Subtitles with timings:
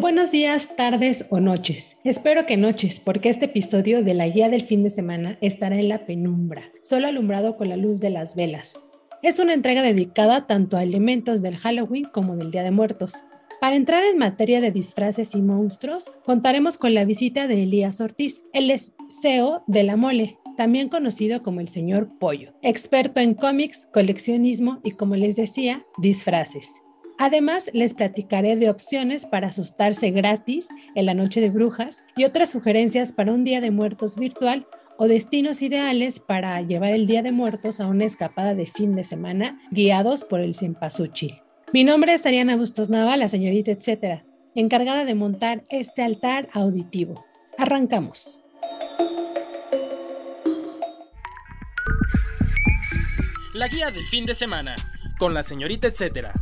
[0.00, 2.00] Buenos días, tardes o noches.
[2.04, 5.90] Espero que noches, porque este episodio de la guía del fin de semana estará en
[5.90, 8.78] la penumbra, solo alumbrado con la luz de las velas.
[9.22, 13.12] Es una entrega dedicada tanto a elementos del Halloween como del Día de Muertos.
[13.60, 18.42] Para entrar en materia de disfraces y monstruos, contaremos con la visita de Elías Ortiz.
[18.54, 24.80] Es CEO de La Mole, también conocido como el señor Pollo, experto en cómics, coleccionismo
[24.82, 26.80] y, como les decía, disfraces.
[27.22, 32.48] Además, les platicaré de opciones para asustarse gratis en la noche de brujas y otras
[32.48, 37.30] sugerencias para un Día de Muertos virtual o destinos ideales para llevar el Día de
[37.30, 41.42] Muertos a una escapada de fin de semana guiados por el Cempasúchil.
[41.74, 44.24] Mi nombre es Ariana Bustos Nava, la señorita etcétera,
[44.54, 47.22] encargada de montar este altar auditivo.
[47.58, 48.40] Arrancamos.
[53.52, 54.76] La guía del fin de semana
[55.18, 56.32] con la señorita etcétera.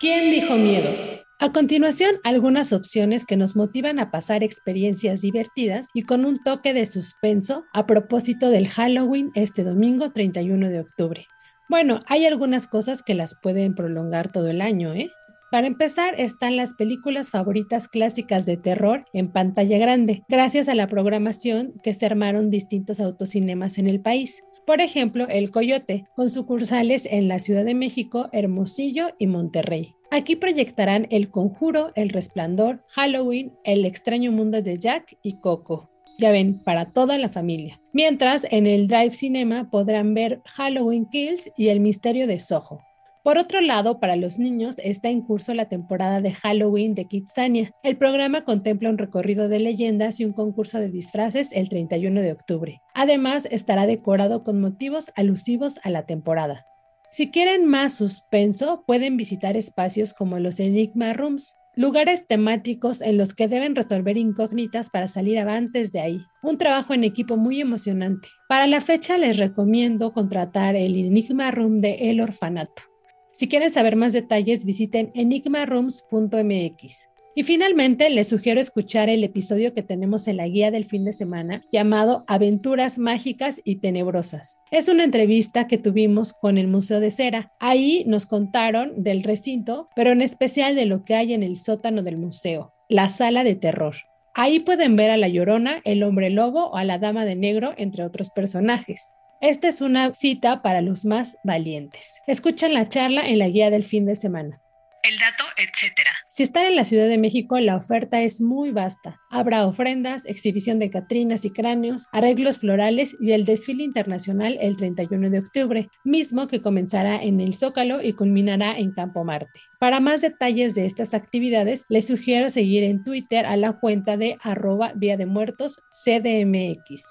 [0.00, 0.90] ¿Quién dijo miedo?
[1.38, 6.74] A continuación, algunas opciones que nos motivan a pasar experiencias divertidas y con un toque
[6.74, 11.26] de suspenso a propósito del Halloween este domingo 31 de octubre.
[11.68, 15.10] Bueno, hay algunas cosas que las pueden prolongar todo el año, ¿eh?
[15.52, 20.88] Para empezar, están las películas favoritas clásicas de terror en pantalla grande, gracias a la
[20.88, 24.40] programación que se armaron distintos autocinemas en el país.
[24.66, 29.94] Por ejemplo, El Coyote, con sucursales en la Ciudad de México, Hermosillo y Monterrey.
[30.10, 35.90] Aquí proyectarán El Conjuro, El Resplandor, Halloween, El extraño mundo de Jack y Coco.
[36.18, 37.80] Ya ven, para toda la familia.
[37.92, 42.78] Mientras en el Drive Cinema podrán ver Halloween Kills y El misterio de Soho.
[43.24, 47.70] Por otro lado, para los niños está en curso la temporada de Halloween de Kidsania.
[47.82, 52.32] El programa contempla un recorrido de leyendas y un concurso de disfraces el 31 de
[52.32, 52.82] octubre.
[52.94, 56.66] Además, estará decorado con motivos alusivos a la temporada.
[57.12, 63.32] Si quieren más suspenso, pueden visitar espacios como los Enigma Rooms, lugares temáticos en los
[63.32, 66.20] que deben resolver incógnitas para salir avantes de ahí.
[66.42, 68.28] Un trabajo en equipo muy emocionante.
[68.50, 72.93] Para la fecha les recomiendo contratar el Enigma Room de El Orfanato.
[73.36, 77.08] Si quieren saber más detalles, visiten enigmarooms.mx.
[77.36, 81.12] Y finalmente, les sugiero escuchar el episodio que tenemos en la guía del fin de
[81.12, 84.60] semana llamado Aventuras Mágicas y Tenebrosas.
[84.70, 87.50] Es una entrevista que tuvimos con el Museo de Cera.
[87.58, 92.04] Ahí nos contaron del recinto, pero en especial de lo que hay en el sótano
[92.04, 93.96] del museo, la sala de terror.
[94.36, 97.74] Ahí pueden ver a la Llorona, el hombre lobo o a la Dama de Negro,
[97.76, 99.16] entre otros personajes.
[99.44, 102.14] Esta es una cita para los más valientes.
[102.26, 104.58] Escuchan la charla en la guía del fin de semana.
[105.02, 106.12] El dato, etcétera.
[106.30, 109.20] Si están en la Ciudad de México, la oferta es muy vasta.
[109.30, 115.28] Habrá ofrendas, exhibición de catrinas y cráneos, arreglos florales y el desfile internacional el 31
[115.28, 119.60] de octubre, mismo que comenzará en el Zócalo y culminará en Campo Marte.
[119.78, 124.38] Para más detalles de estas actividades, les sugiero seguir en Twitter a la cuenta de
[124.42, 127.04] arroba Día de Muertos CDMX.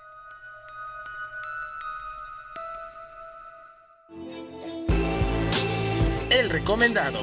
[6.43, 7.19] El recomendado.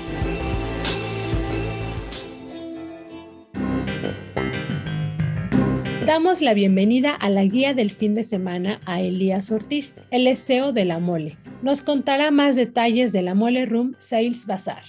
[6.07, 10.73] Damos la bienvenida a la guía del fin de semana a Elías Ortiz, el CEO
[10.73, 11.37] de La Mole.
[11.61, 14.85] Nos contará más detalles de La Mole Room Sales Bazaar.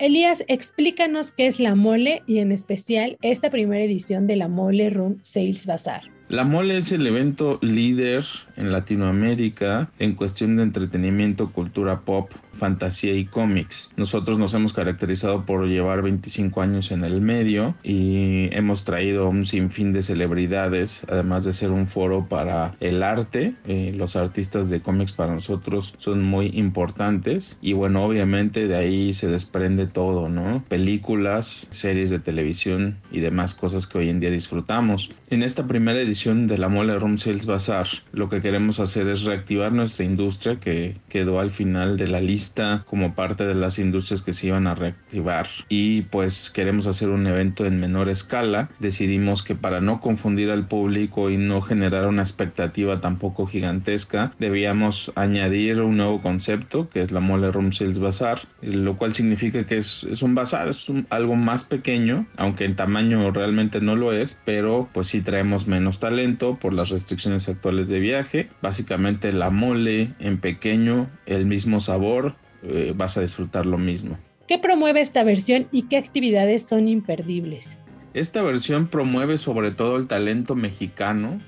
[0.00, 4.90] Elías, explícanos qué es La Mole y en especial esta primera edición de La Mole
[4.90, 6.02] Room Sales Bazaar.
[6.28, 8.24] La Mole es el evento líder
[8.56, 13.90] en Latinoamérica en cuestión de entretenimiento, cultura pop, fantasía y cómics.
[13.96, 19.46] Nosotros nos hemos caracterizado por llevar 25 años en el medio y hemos traído un
[19.46, 23.54] sinfín de celebridades, además de ser un foro para el arte.
[23.66, 29.12] Eh, los artistas de cómics para nosotros son muy importantes y bueno, obviamente de ahí
[29.12, 30.64] se desprende todo, ¿no?
[30.68, 35.10] Películas, series de televisión y demás cosas que hoy en día disfrutamos.
[35.28, 39.24] En esta primera edición de la Mole Room Sales Bazaar, lo que queremos hacer es
[39.24, 42.45] reactivar nuestra industria que quedó al final de la lista
[42.86, 47.26] como parte de las industrias que se iban a reactivar y pues queremos hacer un
[47.26, 48.70] evento en menor escala.
[48.78, 55.12] Decidimos que para no confundir al público y no generar una expectativa tampoco gigantesca, debíamos
[55.14, 59.78] añadir un nuevo concepto que es la Mole Room Sales Bazaar, lo cual significa que
[59.78, 64.38] es, es un bazar, es algo más pequeño, aunque en tamaño realmente no lo es,
[64.44, 68.48] pero pues sí traemos menos talento por las restricciones actuales de viaje.
[68.62, 74.18] Básicamente la mole en pequeño, el mismo sabor, eh, vas a disfrutar lo mismo.
[74.46, 77.78] ¿Qué promueve esta versión y qué actividades son imperdibles?
[78.14, 81.40] Esta versión promueve sobre todo el talento mexicano,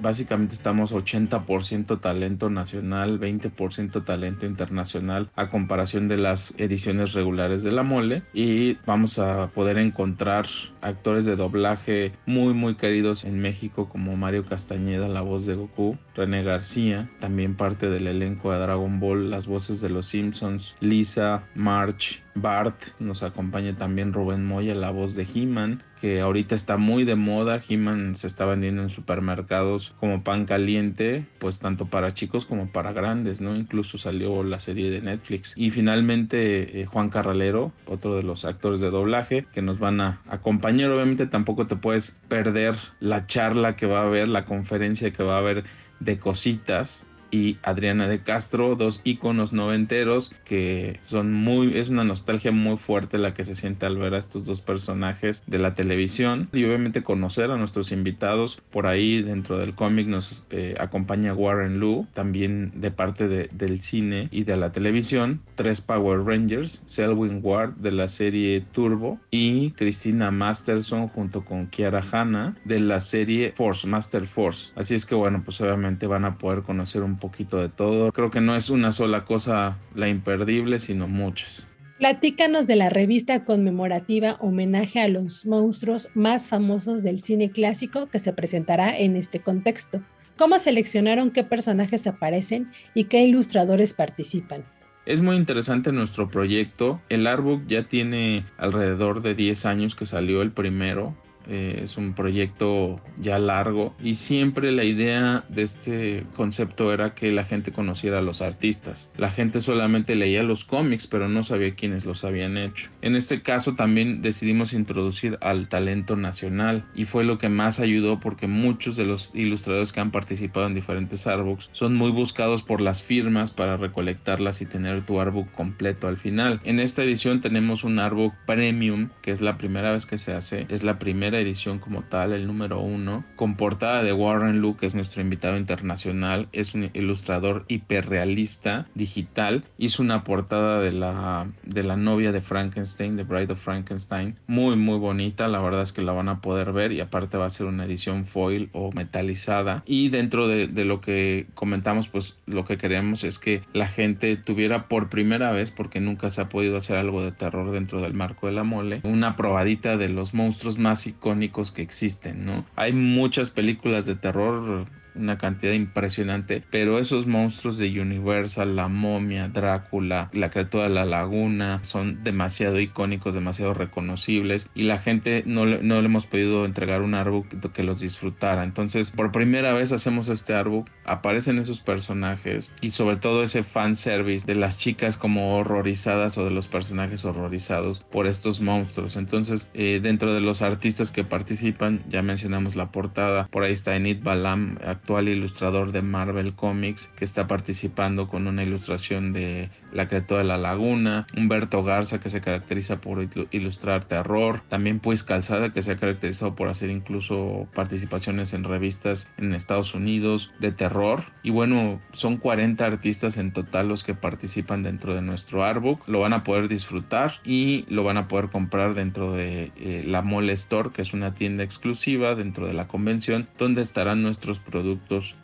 [0.00, 7.72] básicamente estamos 80% talento nacional, 20% talento internacional a comparación de las ediciones regulares de
[7.72, 10.46] la mole y vamos a poder encontrar
[10.80, 15.98] actores de doblaje muy muy queridos en México como Mario Castañeda, la voz de Goku,
[16.16, 21.44] René García, también parte del elenco de Dragon Ball, las voces de los Simpsons, Lisa,
[21.54, 27.04] March, Bart, nos acompaña también Rubén Moya, la voz de He-Man, que ahorita está muy
[27.04, 27.60] de moda.
[27.66, 32.92] He-Man se está vendiendo en supermercados como pan caliente, pues tanto para chicos como para
[32.92, 33.56] grandes, ¿no?
[33.56, 35.54] Incluso salió la serie de Netflix.
[35.56, 40.20] Y finalmente eh, Juan Carralero, otro de los actores de doblaje, que nos van a
[40.28, 40.90] acompañar.
[40.90, 45.36] Obviamente tampoco te puedes perder la charla que va a haber, la conferencia que va
[45.36, 45.64] a haber
[46.00, 47.06] de cositas
[47.36, 53.18] y Adriana de Castro, dos íconos noventeros que son muy, es una nostalgia muy fuerte
[53.18, 57.02] la que se siente al ver a estos dos personajes de la televisión y obviamente
[57.02, 58.62] conocer a nuestros invitados.
[58.70, 63.82] Por ahí dentro del cómic nos eh, acompaña Warren Lu, también de parte de, del
[63.82, 69.72] cine y de la televisión, tres Power Rangers, Selwyn Ward de la serie Turbo y
[69.72, 74.72] Christina Masterson junto con Kiara Hanna de la serie Force, Master Force.
[74.74, 78.12] Así es que bueno, pues obviamente van a poder conocer un poquito de todo.
[78.12, 81.66] Creo que no es una sola cosa la imperdible, sino muchas.
[81.98, 88.18] Platícanos de la revista conmemorativa homenaje a los monstruos más famosos del cine clásico que
[88.18, 90.02] se presentará en este contexto.
[90.36, 94.64] ¿Cómo seleccionaron qué personajes aparecen y qué ilustradores participan?
[95.06, 97.00] Es muy interesante nuestro proyecto.
[97.08, 101.16] El artbook ya tiene alrededor de 10 años que salió el primero.
[101.48, 107.30] Eh, es un proyecto ya largo y siempre la idea de este concepto era que
[107.30, 109.12] la gente conociera a los artistas.
[109.16, 112.90] La gente solamente leía los cómics pero no sabía quiénes los habían hecho.
[113.02, 118.20] En este caso también decidimos introducir al talento nacional y fue lo que más ayudó
[118.20, 122.80] porque muchos de los ilustradores que han participado en diferentes artbooks son muy buscados por
[122.80, 126.60] las firmas para recolectarlas y tener tu artbook completo al final.
[126.64, 130.66] En esta edición tenemos un artbook premium que es la primera vez que se hace,
[130.68, 134.86] es la primera edición como tal, el número uno, con portada de Warren Luke, que
[134.86, 141.82] es nuestro invitado internacional, es un ilustrador hiperrealista digital, hizo una portada de la, de
[141.82, 146.02] la novia de Frankenstein, de Bride of Frankenstein, muy muy bonita, la verdad es que
[146.02, 149.82] la van a poder ver y aparte va a ser una edición foil o metalizada.
[149.86, 154.36] Y dentro de, de lo que comentamos pues lo que queremos es que la gente
[154.36, 158.14] tuviera por primera vez porque nunca se ha podido hacer algo de terror dentro del
[158.14, 161.25] marco de la mole una probadita de los monstruos más icónicos
[161.72, 162.64] que existen, ¿no?
[162.76, 164.86] Hay muchas películas de terror
[165.18, 171.04] una cantidad impresionante, pero esos monstruos de Universal, la momia, Drácula, la criatura de la
[171.04, 176.64] laguna, son demasiado icónicos, demasiado reconocibles y la gente no, le, no le hemos podido
[176.64, 178.64] entregar un artbook que los disfrutara.
[178.64, 183.94] Entonces, por primera vez hacemos este artbook, aparecen esos personajes y sobre todo ese fan
[183.94, 189.16] service de las chicas como horrorizadas o de los personajes horrorizados por estos monstruos.
[189.16, 193.96] Entonces, eh, dentro de los artistas que participan, ya mencionamos la portada, por ahí está
[193.96, 200.08] Enid Balam, actual ilustrador de Marvel Comics, que está participando con una ilustración de La
[200.08, 205.72] criatura de la laguna, Humberto Garza, que se caracteriza por ilustrar terror, también Pues Calzada,
[205.72, 211.22] que se ha caracterizado por hacer incluso participaciones en revistas en Estados Unidos de terror.
[211.42, 216.06] Y bueno, son 40 artistas en total los que participan dentro de nuestro artbook.
[216.06, 220.20] Lo van a poder disfrutar y lo van a poder comprar dentro de eh, la
[220.20, 225.36] Mole Store, que es una tienda exclusiva dentro de la convención, donde estarán nuestros productos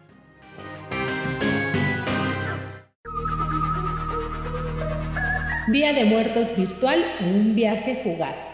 [5.73, 8.47] Día de Muertos virtual o un viaje fugaz.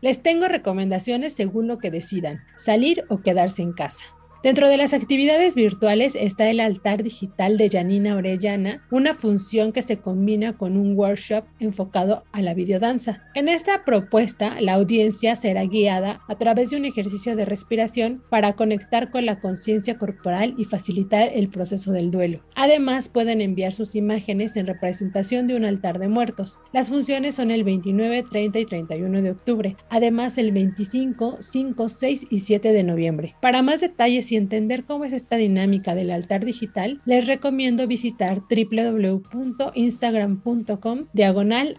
[0.00, 4.04] Les tengo recomendaciones según lo que decidan, salir o quedarse en casa.
[4.44, 9.80] Dentro de las actividades virtuales está el altar digital de Janina Orellana, una función que
[9.80, 13.22] se combina con un workshop enfocado a la videodanza.
[13.34, 18.52] En esta propuesta, la audiencia será guiada a través de un ejercicio de respiración para
[18.52, 22.42] conectar con la conciencia corporal y facilitar el proceso del duelo.
[22.54, 26.60] Además, pueden enviar sus imágenes en representación de un altar de muertos.
[26.70, 32.26] Las funciones son el 29, 30 y 31 de octubre, además el 25, 5, 6
[32.28, 33.36] y 7 de noviembre.
[33.40, 38.42] Para más detalles y entender cómo es esta dinámica del altar digital, les recomiendo visitar
[38.50, 41.78] www.instagram.com diagonal.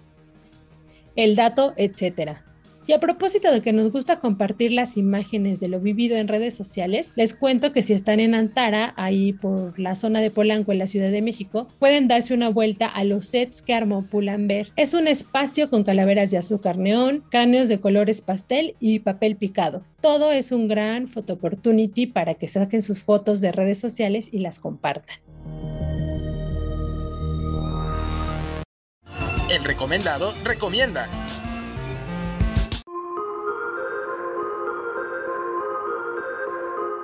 [1.15, 2.46] El dato, etcétera.
[2.87, 6.55] Y a propósito de que nos gusta compartir las imágenes de lo vivido en redes
[6.55, 10.79] sociales, les cuento que si están en Antara, ahí por la zona de Polanco en
[10.79, 14.67] la Ciudad de México, pueden darse una vuelta a los sets que armó Pull&Bear.
[14.77, 19.83] Es un espacio con calaveras de azúcar neón, cráneos de colores pastel y papel picado.
[19.99, 24.37] Todo es un gran photo opportunity para que saquen sus fotos de redes sociales y
[24.37, 25.17] las compartan.
[29.49, 31.26] El recomendado recomienda.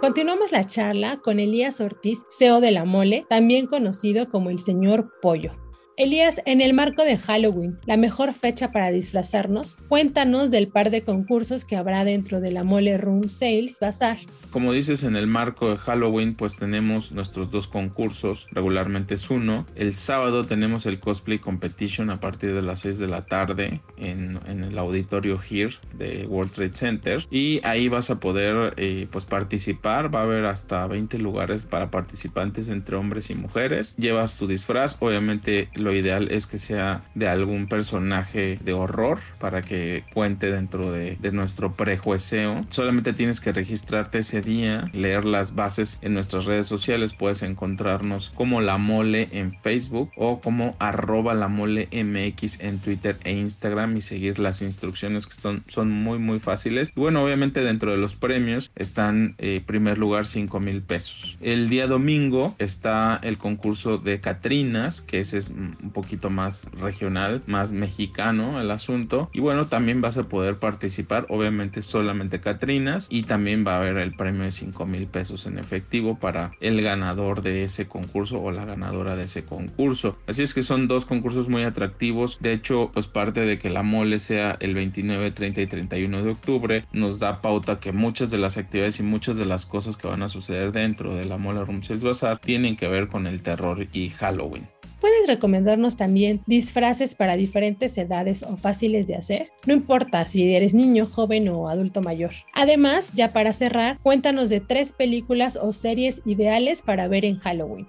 [0.03, 5.13] Continuamos la charla con Elías Ortiz, CEO de La Mole, también conocido como el señor
[5.22, 5.62] Pollo.
[5.95, 11.03] Elías, en el marco de Halloween, la mejor fecha para disfrazarnos, cuéntanos del par de
[11.03, 14.17] concursos que habrá dentro de la Mole Room Sales Bazaar.
[14.50, 19.67] Como dices, en el marco de Halloween, pues tenemos nuestros dos concursos, regularmente es uno.
[19.75, 24.39] El sábado tenemos el Cosplay Competition a partir de las 6 de la tarde en,
[24.47, 27.27] el auditorio Here de World Trade Center.
[27.29, 31.91] Y ahí vas a poder eh, pues participar, va a haber hasta 20 lugares para
[31.91, 33.95] participantes entre hombres y mujeres.
[33.97, 39.61] Llevas tu disfraz, obviamente lo ideal es que sea de algún personaje de horror para
[39.61, 42.61] que cuente dentro de, nuestro prejuicio.
[42.69, 47.13] Solamente tienes que registrarte ese día, leer las bases en nuestras redes sociales.
[47.13, 53.33] Puedes encontrarnos como La Mole en Facebook o como arroba La Mole en Twitter e
[53.33, 56.91] Instagram y seguir las instrucciones que son, son muy muy fáciles.
[56.95, 61.37] Y bueno, obviamente dentro de los premios están eh, primer lugar 5 mil pesos.
[61.41, 65.51] El día domingo está el concurso de Catrinas, que ese es
[65.82, 69.30] un poquito más regional, más mexicano el asunto.
[69.34, 73.98] Y bueno, también vas a poder participar, obviamente solamente Catrinas, y también va a haber
[73.98, 78.51] el premio de 5 mil pesos en efectivo para el ganador de ese concurso o
[78.51, 80.18] la ganadora de ese concurso.
[80.27, 82.38] Así es que son dos concursos muy atractivos.
[82.39, 86.32] De hecho, pues parte de que la mole sea el 29, 30 y 31 de
[86.32, 90.08] octubre nos da pauta que muchas de las actividades y muchas de las cosas que
[90.08, 93.42] van a suceder dentro de la mole Room Sales Bazaar tienen que ver con el
[93.42, 94.68] terror y Halloween.
[95.03, 99.51] ¿Puedes recomendarnos también disfraces para diferentes edades o fáciles de hacer?
[99.65, 102.31] No importa si eres niño, joven o adulto mayor.
[102.53, 107.86] Además, ya para cerrar, cuéntanos de tres películas o series ideales para ver en Halloween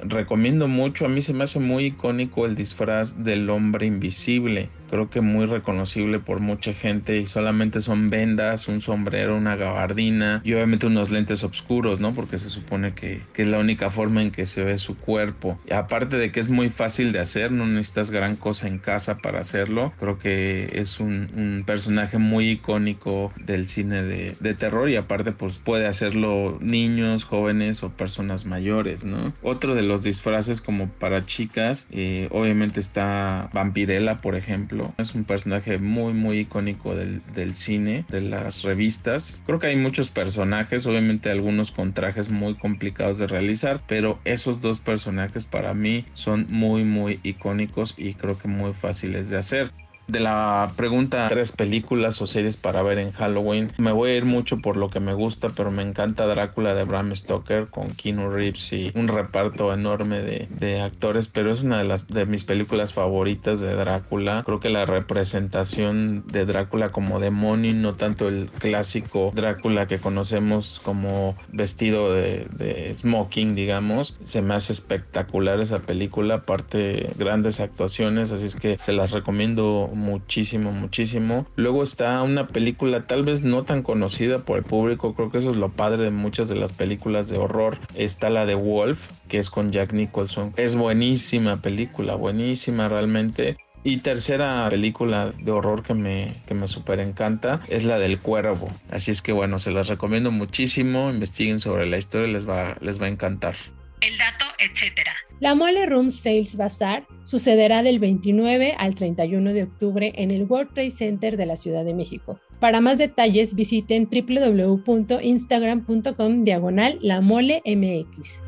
[0.00, 1.06] recomiendo mucho.
[1.06, 5.46] A mí se me hace muy icónico el disfraz del hombre invisible creo que muy
[5.46, 11.10] reconocible por mucha gente y solamente son vendas, un sombrero, una gabardina y obviamente unos
[11.10, 12.14] lentes oscuros, ¿no?
[12.14, 15.58] Porque se supone que, es la única forma en que se ve su cuerpo.
[15.68, 19.18] Y aparte de que es muy fácil de hacer, no necesitas gran cosa en casa
[19.18, 21.28] para hacerlo, creo que es un,
[21.66, 27.90] personaje muy icónico del cine de, terror y aparte pues puede hacerlo niños, jóvenes o
[27.90, 29.32] personas mayores, ¿no?
[29.42, 35.24] Otro de los disfraces como para chicas, eh, obviamente está Vampirella, por ejemplo es un
[35.24, 39.40] personaje muy, muy icónico del, del cine, de las revistas.
[39.44, 44.60] Creo que hay muchos personajes, obviamente algunos con trajes muy complicados de realizar, pero esos
[44.60, 49.72] dos personajes para mí son muy, muy icónicos y creo que muy fáciles de hacer
[50.08, 54.24] de la pregunta tres películas o series para ver en Halloween, me voy a ir
[54.24, 58.30] mucho por lo que me gusta, pero me encanta Drácula de Bram Stoker con Keanu
[58.30, 62.44] Reeves y un reparto enorme de, de actores, pero es una de las de mis
[62.44, 64.42] películas favoritas de Drácula.
[64.44, 70.80] Creo que la representación de Drácula como demonio, no tanto el clásico Drácula que conocemos
[70.82, 78.32] como vestido de, de smoking, digamos, se me hace espectacular esa película, aparte grandes actuaciones,
[78.32, 81.46] así es que se las recomiendo muchísimo, muchísimo.
[81.56, 85.50] Luego está una película tal vez no tan conocida por el público, creo que eso
[85.50, 87.78] es lo padre de muchas de las películas de horror.
[87.94, 90.54] Está la de Wolf, que es con Jack Nicholson.
[90.56, 93.56] Es buenísima película, buenísima realmente.
[93.84, 98.68] Y tercera película de horror que me, que me super encanta es la del cuervo.
[98.90, 101.10] Así es que bueno, se las recomiendo muchísimo.
[101.10, 103.56] Investiguen sobre la historia, les va, les va a encantar.
[104.00, 105.14] El dato, etcétera.
[105.40, 110.74] La Mole Room Sales Bazaar sucederá del 29 al 31 de octubre en el World
[110.74, 112.40] Trade Center de la Ciudad de México.
[112.58, 118.42] Para más detalles visiten www.instagram.com diagonal la mole mx.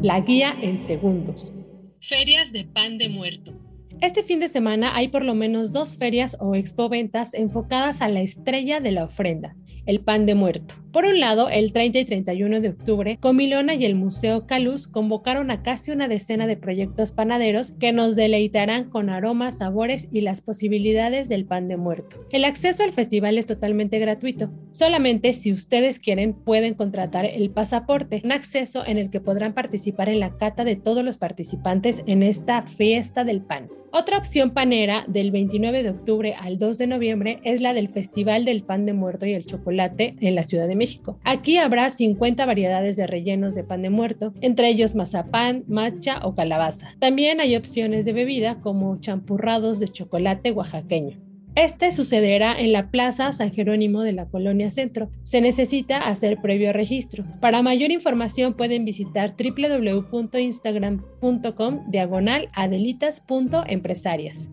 [0.00, 1.52] La guía en segundos.
[2.00, 3.52] Ferias de pan de muerto.
[4.00, 8.20] Este fin de semana hay por lo menos dos ferias o expoventas enfocadas a la
[8.20, 10.76] estrella de la ofrenda, el pan de muerto.
[10.94, 15.50] Por un lado, el 30 y 31 de octubre, Comilona y el Museo Caluz convocaron
[15.50, 20.40] a casi una decena de proyectos panaderos que nos deleitarán con aromas, sabores y las
[20.40, 22.24] posibilidades del pan de muerto.
[22.30, 24.52] El acceso al festival es totalmente gratuito.
[24.70, 30.08] Solamente si ustedes quieren pueden contratar el pasaporte, un acceso en el que podrán participar
[30.08, 33.68] en la cata de todos los participantes en esta fiesta del pan.
[33.96, 38.44] Otra opción panera del 29 de octubre al 2 de noviembre es la del Festival
[38.44, 40.83] del Pan de Muerto y el Chocolate en la Ciudad de México.
[41.24, 46.34] Aquí habrá 50 variedades de rellenos de pan de muerto, entre ellos mazapán, matcha o
[46.34, 46.94] calabaza.
[46.98, 51.18] También hay opciones de bebida como champurrados de chocolate oaxaqueño.
[51.56, 55.08] Este sucederá en la Plaza San Jerónimo de la Colonia Centro.
[55.22, 57.24] Se necesita hacer previo registro.
[57.40, 64.50] Para mayor información pueden visitar www.instagram.com diagonal adelitas.empresarias.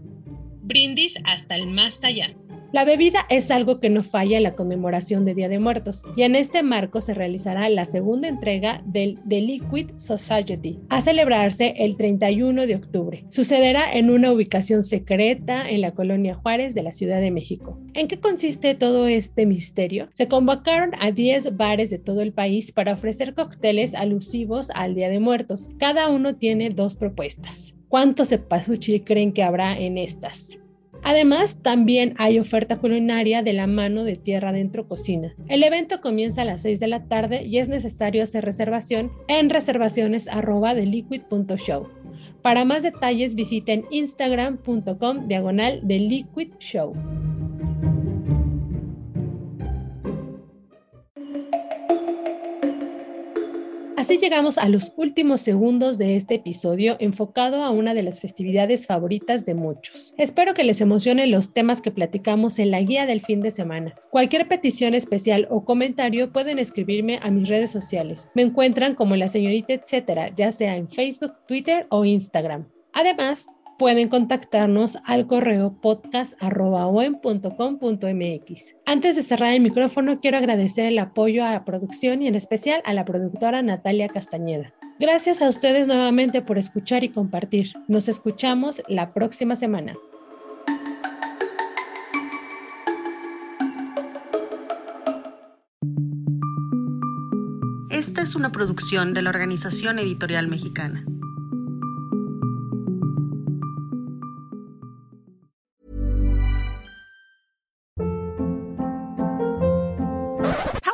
[0.62, 2.36] Brindis hasta el más allá.
[2.74, 6.22] La bebida es algo que no falla en la conmemoración de Día de Muertos y
[6.22, 11.98] en este marco se realizará la segunda entrega del The Liquid Society a celebrarse el
[11.98, 13.26] 31 de octubre.
[13.30, 17.78] Sucederá en una ubicación secreta en la colonia Juárez de la Ciudad de México.
[17.94, 20.08] ¿En qué consiste todo este misterio?
[20.14, 25.10] Se convocaron a 10 bares de todo el país para ofrecer cócteles alusivos al Día
[25.10, 25.72] de Muertos.
[25.78, 27.74] Cada uno tiene dos propuestas.
[27.90, 30.61] ¿Cuántos cepasuchil creen que habrá en estas?
[31.04, 35.34] Además, también hay oferta culinaria de la mano de Tierra Dentro Cocina.
[35.48, 39.50] El evento comienza a las 6 de la tarde y es necesario hacer reservación en
[39.50, 41.88] reservaciones liquid.show.
[42.42, 46.94] Para más detalles visiten instagram.com diagonal de Liquid Show.
[54.02, 58.88] Así llegamos a los últimos segundos de este episodio enfocado a una de las festividades
[58.88, 60.16] favoritas de muchos.
[60.18, 63.94] Espero que les emocionen los temas que platicamos en la guía del fin de semana.
[64.10, 68.32] Cualquier petición especial o comentario pueden escribirme a mis redes sociales.
[68.34, 72.66] Me encuentran como la señorita etcétera, ya sea en Facebook, Twitter o Instagram.
[72.94, 73.50] Además,
[73.82, 78.76] pueden contactarnos al correo podcast.com.mx.
[78.86, 82.84] Antes de cerrar el micrófono, quiero agradecer el apoyo a la producción y en especial
[82.86, 84.72] a la productora Natalia Castañeda.
[85.00, 87.70] Gracias a ustedes nuevamente por escuchar y compartir.
[87.88, 89.96] Nos escuchamos la próxima semana.
[97.90, 101.04] Esta es una producción de la Organización Editorial Mexicana.